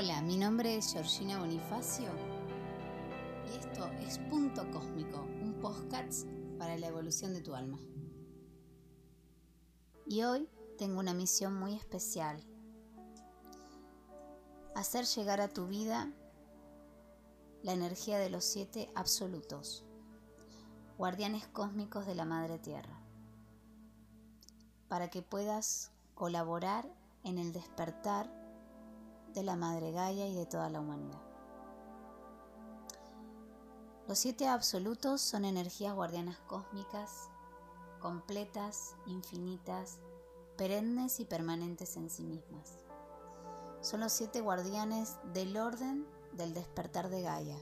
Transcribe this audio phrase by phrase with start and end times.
[0.00, 2.08] Hola, mi nombre es Georgina Bonifacio
[3.52, 6.24] y esto es Punto Cósmico, un podcast
[6.56, 7.80] para la evolución de tu alma.
[10.06, 10.48] Y hoy
[10.78, 12.40] tengo una misión muy especial.
[14.76, 16.12] Hacer llegar a tu vida
[17.64, 19.84] la energía de los siete absolutos,
[20.96, 23.00] guardianes cósmicos de la Madre Tierra,
[24.86, 26.88] para que puedas colaborar
[27.24, 28.37] en el despertar
[29.34, 31.20] de la Madre Gaia y de toda la humanidad.
[34.06, 37.28] Los siete absolutos son energías guardianas cósmicas,
[38.00, 39.98] completas, infinitas,
[40.56, 42.78] perennes y permanentes en sí mismas.
[43.82, 47.58] Son los siete guardianes del orden del despertar de Gaia.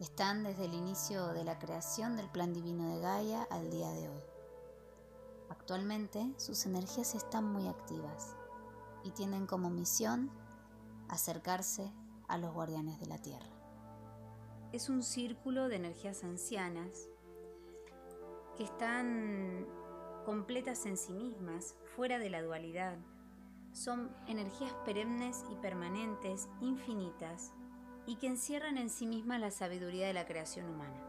[0.00, 4.08] Están desde el inicio de la creación del plan divino de Gaia al día de
[4.08, 4.22] hoy.
[5.50, 8.34] Actualmente sus energías están muy activas
[9.04, 10.30] y tienen como misión
[11.08, 11.92] acercarse
[12.28, 13.46] a los guardianes de la tierra.
[14.72, 17.08] Es un círculo de energías ancianas
[18.56, 19.66] que están
[20.24, 22.96] completas en sí mismas, fuera de la dualidad.
[23.72, 27.52] Son energías perennes y permanentes, infinitas,
[28.06, 31.00] y que encierran en sí mismas la sabiduría de la creación humana.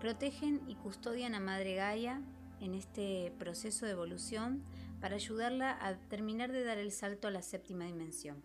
[0.00, 2.22] Protegen y custodian a Madre Gaia
[2.60, 4.62] en este proceso de evolución
[5.00, 8.42] para ayudarla a terminar de dar el salto a la séptima dimensión.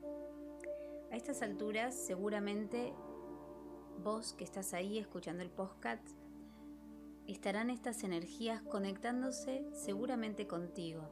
[1.11, 2.93] A estas alturas, seguramente
[4.03, 6.07] vos que estás ahí escuchando el podcast,
[7.27, 11.09] estarán estas energías conectándose seguramente contigo.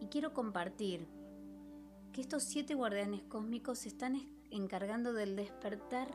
[0.00, 1.06] Y quiero compartir
[2.12, 4.16] que estos siete guardianes cósmicos se están
[4.50, 6.08] encargando del despertar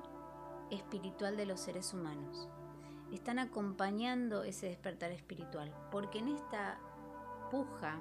[0.71, 2.49] espiritual de los seres humanos.
[3.11, 6.79] Están acompañando ese despertar espiritual, porque en esta
[7.49, 7.99] puja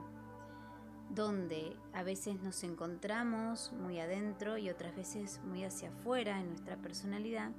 [1.11, 6.77] donde a veces nos encontramos muy adentro y otras veces muy hacia afuera en nuestra
[6.77, 7.53] personalidad,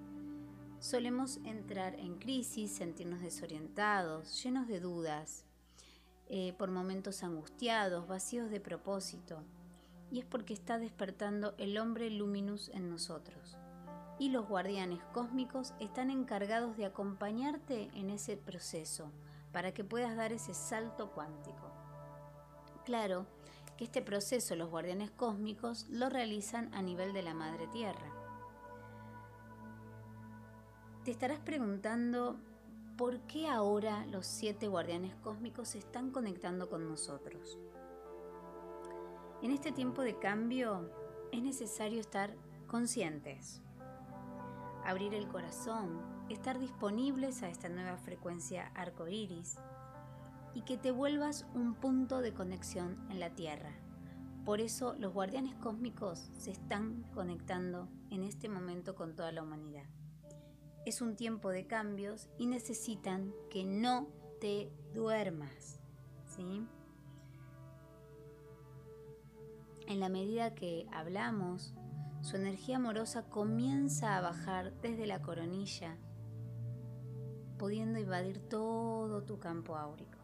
[0.79, 5.45] solemos entrar en crisis, sentirnos desorientados, llenos de dudas,
[6.27, 9.43] eh, por momentos angustiados, vacíos de propósito.
[10.11, 13.57] Y es porque está despertando el hombre luminus en nosotros.
[14.19, 19.11] Y los guardianes cósmicos están encargados de acompañarte en ese proceso
[19.51, 21.74] para que puedas dar ese salto cuántico.
[22.85, 23.25] Claro
[23.77, 28.13] que este proceso los guardianes cósmicos lo realizan a nivel de la Madre Tierra.
[31.03, 32.37] Te estarás preguntando
[32.95, 37.57] por qué ahora los siete guardianes cósmicos se están conectando con nosotros.
[39.41, 40.91] En este tiempo de cambio
[41.31, 42.35] es necesario estar
[42.67, 43.61] conscientes,
[44.85, 49.57] abrir el corazón, estar disponibles a esta nueva frecuencia arcoíris
[50.55, 53.73] y que te vuelvas un punto de conexión en la Tierra.
[54.45, 59.85] Por eso los guardianes cósmicos se están conectando en este momento con toda la humanidad.
[60.85, 64.07] Es un tiempo de cambios y necesitan que no
[64.39, 65.81] te duermas.
[66.25, 66.65] ¿sí?
[69.87, 71.73] En la medida que hablamos,
[72.21, 75.97] su energía amorosa comienza a bajar desde la coronilla,
[77.57, 80.14] pudiendo invadir todo tu campo áurico.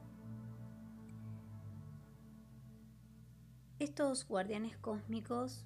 [3.81, 5.65] Estos guardianes cósmicos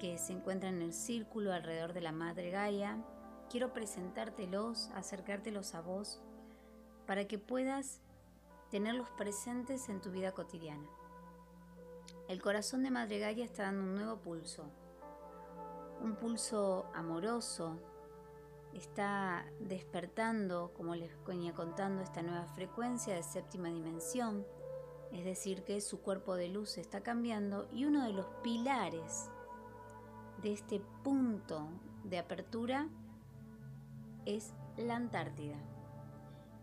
[0.00, 2.98] que se encuentran en el círculo alrededor de la Madre Gaia,
[3.48, 6.20] quiero presentártelos, acercártelos a vos,
[7.06, 8.00] para que puedas
[8.72, 10.84] tenerlos presentes en tu vida cotidiana.
[12.26, 14.72] El corazón de Madre Gaia está dando un nuevo pulso,
[16.02, 17.78] un pulso amoroso,
[18.74, 24.44] está despertando, como les venía contando, esta nueva frecuencia de séptima dimensión
[25.12, 29.30] es decir, que su cuerpo de luz está cambiando y uno de los pilares
[30.42, 31.68] de este punto
[32.04, 32.88] de apertura
[34.26, 35.56] es la Antártida.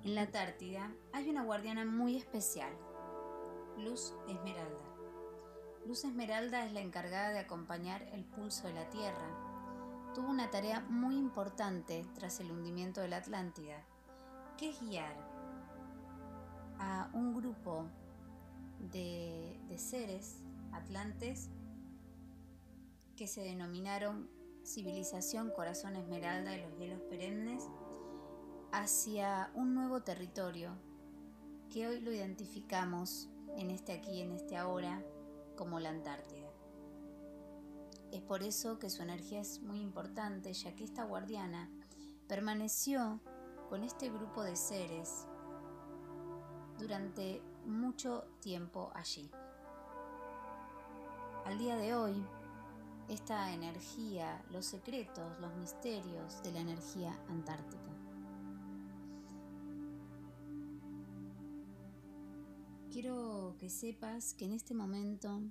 [0.03, 2.71] En la Antártida hay una guardiana muy especial,
[3.77, 4.85] Luz Esmeralda.
[5.85, 10.11] Luz Esmeralda es la encargada de acompañar el pulso de la Tierra.
[10.13, 13.83] Tuvo una tarea muy importante tras el hundimiento de la Atlántida,
[14.57, 15.15] que es guiar
[16.79, 17.85] a un grupo
[18.91, 20.37] de, seres
[20.71, 21.49] atlantes
[23.17, 24.29] que se denominaron
[24.63, 27.63] civilización corazón esmeralda de los hielos perennes
[28.71, 30.71] hacia un nuevo territorio
[31.69, 35.03] que hoy lo identificamos en este aquí, en este ahora,
[35.55, 36.49] como la Antártida.
[38.11, 41.69] Es por eso que su energía es muy importante, ya que esta guardiana
[42.27, 43.19] permaneció
[43.69, 45.27] con este grupo de seres
[46.79, 49.29] durante mucho tiempo allí.
[51.45, 52.25] Al día de hoy,
[53.09, 57.91] esta energía, los secretos, los misterios de la energía antártica.
[62.91, 65.41] Quiero que sepas que en este momento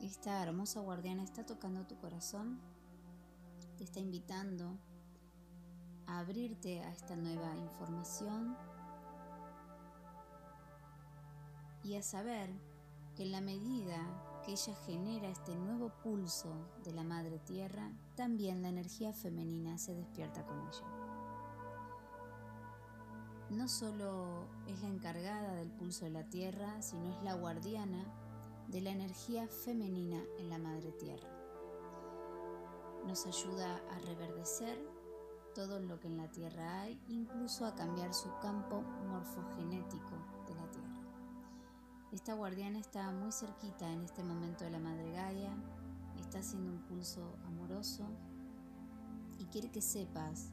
[0.00, 2.60] esta hermosa guardiana está tocando tu corazón,
[3.78, 4.78] te está invitando
[6.06, 8.56] a abrirte a esta nueva información
[11.84, 12.50] y a saber
[13.16, 13.98] que en la medida
[14.44, 16.52] que ella genera este nuevo pulso
[16.84, 21.02] de la Madre Tierra, también la energía femenina se despierta con ella.
[23.50, 28.04] No solo es la encargada del pulso de la Tierra, sino es la guardiana
[28.68, 31.28] de la energía femenina en la Madre Tierra.
[33.06, 34.78] Nos ayuda a reverdecer
[35.54, 40.31] todo lo que en la Tierra hay, incluso a cambiar su campo morfogenético.
[42.12, 45.50] Esta guardiana está muy cerquita en este momento de la Madre Gaia,
[46.20, 48.06] está haciendo un pulso amoroso
[49.38, 50.52] y quiere que sepas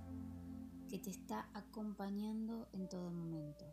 [0.87, 3.65] que te está acompañando en todo momento.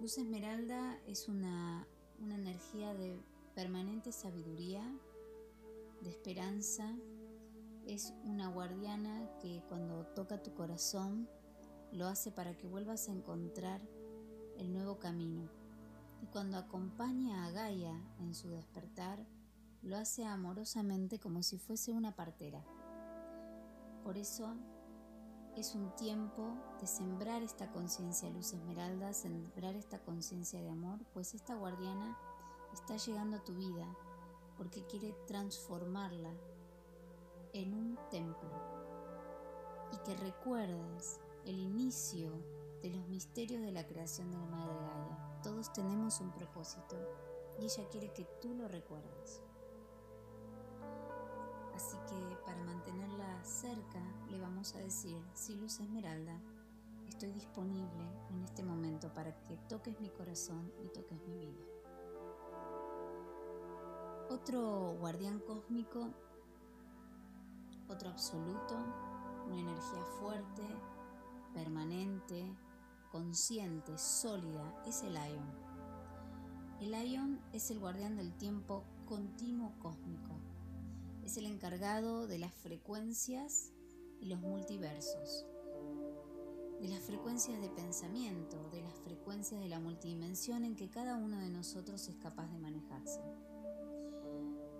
[0.00, 1.88] Luz Esmeralda es una,
[2.20, 3.18] una energía de
[3.54, 4.84] permanente sabiduría,
[6.02, 6.94] de esperanza,
[7.86, 11.26] es una guardiana que cuando toca tu corazón
[11.90, 13.80] lo hace para que vuelvas a encontrar
[14.62, 15.48] el nuevo camino.
[16.22, 19.18] Y cuando acompaña a Gaia en su despertar,
[19.82, 22.64] lo hace amorosamente como si fuese una partera.
[24.04, 24.54] Por eso
[25.56, 31.34] es un tiempo de sembrar esta conciencia luz esmeralda, sembrar esta conciencia de amor, pues
[31.34, 32.16] esta guardiana
[32.72, 33.86] está llegando a tu vida
[34.56, 36.32] porque quiere transformarla
[37.52, 38.50] en un templo
[39.92, 45.40] y que recuerdes el inicio de los misterios de la creación de la Madre Gaia.
[45.42, 46.96] Todos tenemos un propósito
[47.60, 49.40] y ella quiere que tú lo recuerdes.
[51.74, 54.00] Así que para mantenerla cerca
[54.30, 56.40] le vamos a decir, si Luz Esmeralda,
[57.08, 61.64] estoy disponible en este momento para que toques mi corazón y toques mi vida.
[64.28, 66.08] Otro guardián cósmico,
[67.88, 68.76] otro absoluto,
[69.46, 70.62] una energía fuerte,
[71.52, 72.44] permanente,
[73.12, 75.44] consciente, sólida, es el Ion.
[76.80, 80.40] El Ion es el guardián del tiempo continuo cósmico.
[81.22, 83.70] Es el encargado de las frecuencias
[84.18, 85.44] y los multiversos,
[86.80, 91.38] de las frecuencias de pensamiento, de las frecuencias de la multidimensión en que cada uno
[91.38, 93.20] de nosotros es capaz de manejarse.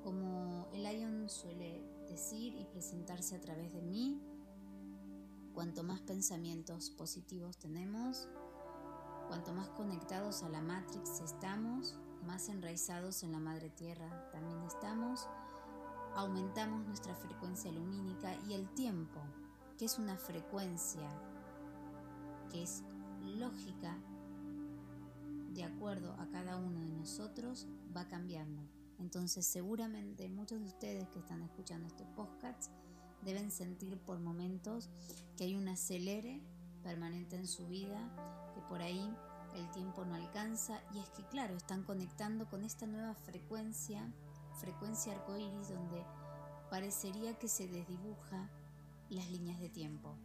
[0.02, 4.20] Como el Ion suele decir y presentarse a través de mí,
[5.54, 8.28] Cuanto más pensamientos positivos tenemos,
[9.28, 15.28] cuanto más conectados a la Matrix estamos, más enraizados en la Madre Tierra también estamos,
[16.14, 19.20] aumentamos nuestra frecuencia lumínica y el tiempo,
[19.76, 21.08] que es una frecuencia
[22.50, 22.82] que es
[23.20, 23.98] lógica
[25.52, 28.62] de acuerdo a cada uno de nosotros, va cambiando.
[28.98, 32.70] Entonces seguramente muchos de ustedes que están escuchando este podcast
[33.24, 34.88] deben sentir por momentos
[35.36, 36.40] que hay un acelere
[36.82, 37.98] permanente en su vida,
[38.54, 39.14] que por ahí
[39.54, 44.12] el tiempo no alcanza y es que claro, están conectando con esta nueva frecuencia,
[44.60, 46.04] frecuencia arcoíris donde
[46.70, 48.48] parecería que se desdibuja
[49.10, 50.16] las líneas de tiempo.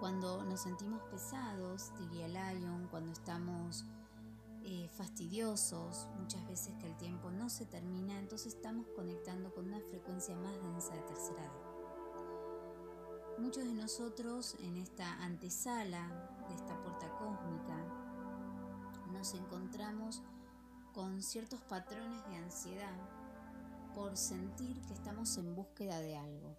[0.00, 3.84] Cuando nos sentimos pesados, diría Lion, cuando estamos
[4.64, 9.80] eh, fastidiosos, muchas veces que el tiempo no se termina, entonces estamos conectando con una
[9.80, 11.72] frecuencia más densa de tercera edad.
[13.38, 17.76] Muchos de nosotros en esta antesala de esta puerta cósmica
[19.12, 20.22] nos encontramos
[20.92, 22.96] con ciertos patrones de ansiedad
[23.94, 26.56] por sentir que estamos en búsqueda de algo.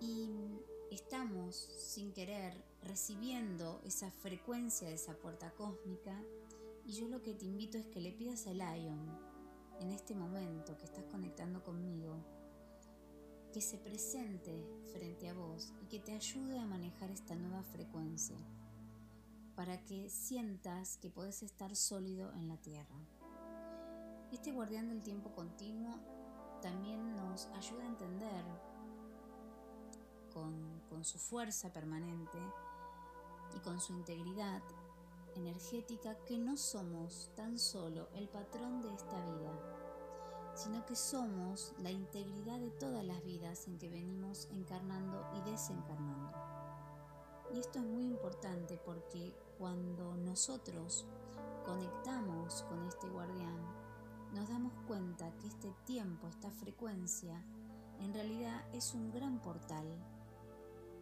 [0.00, 0.30] Y
[0.90, 6.22] estamos sin querer recibiendo esa frecuencia de esa puerta cósmica
[6.86, 9.18] y yo lo que te invito es que le pidas al Lion
[9.80, 12.16] en este momento que estás conectando conmigo
[13.52, 18.36] que se presente frente a vos y que te ayude a manejar esta nueva frecuencia
[19.54, 22.96] para que sientas que puedes estar sólido en la tierra.
[24.32, 25.94] Este guardián del tiempo continuo
[26.60, 28.44] también nos ayuda a entender
[30.32, 32.38] con, con su fuerza permanente
[33.64, 34.62] con su integridad
[35.34, 39.50] energética que no somos tan solo el patrón de esta vida,
[40.54, 46.30] sino que somos la integridad de todas las vidas en que venimos encarnando y desencarnando.
[47.52, 51.06] Y esto es muy importante porque cuando nosotros
[51.64, 53.58] conectamos con este guardián,
[54.32, 55.32] nos damos cuenta
[55.84, 57.42] tiempo, esta frecuencia,
[58.00, 59.86] en realidad es un gran portal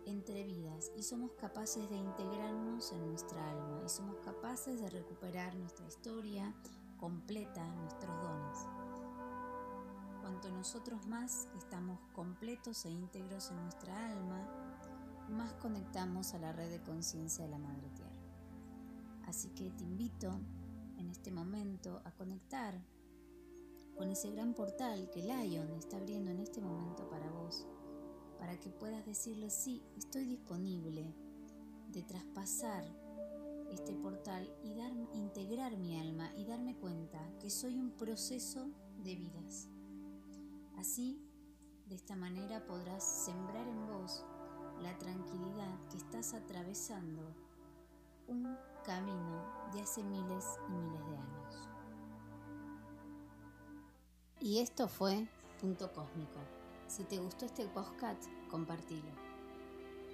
[0.07, 5.55] entre vidas y somos capaces de integrarnos en nuestra alma y somos capaces de recuperar
[5.55, 6.55] nuestra historia
[6.99, 8.59] completa, nuestros dones.
[10.21, 14.49] Cuanto nosotros más estamos completos e íntegros en nuestra alma,
[15.29, 18.13] más conectamos a la red de conciencia de la Madre Tierra.
[19.27, 20.41] Así que te invito
[20.99, 22.81] en este momento a conectar
[23.97, 27.67] con ese gran portal que Lion está abriendo en este momento para vos,
[28.43, 31.15] para que puedas decirle sí, estoy disponible
[31.93, 32.83] de traspasar
[33.71, 38.69] este portal y dar, integrar mi alma y darme cuenta que soy un proceso
[39.05, 39.69] de vidas.
[40.77, 41.23] Así,
[41.87, 44.25] de esta manera podrás sembrar en vos
[44.83, 47.23] la tranquilidad que estás atravesando
[48.27, 51.69] un camino de hace miles y miles de años.
[54.41, 55.29] Y esto fue
[55.61, 56.62] Punto Cósmico.
[56.95, 59.09] Si te gustó este podcast, compartilo.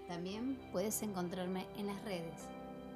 [0.07, 2.41] También puedes encontrarme en las redes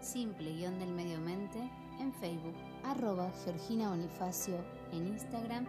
[0.01, 1.59] simple guion del medio mente
[1.99, 5.67] en Facebook, arroba Georgina Bonifacio en Instagram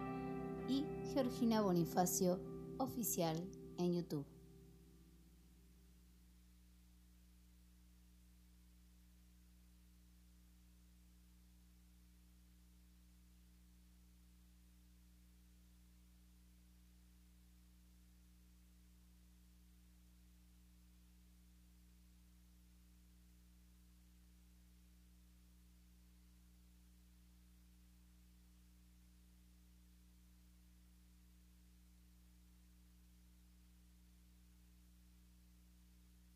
[0.68, 2.38] y Georgina Bonifacio
[2.78, 3.36] oficial
[3.78, 4.33] en YouTube.